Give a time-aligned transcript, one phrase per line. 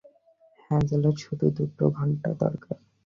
[0.59, 2.77] হ্যাজেলের শুধু দুটো ঘন্টা দরকার।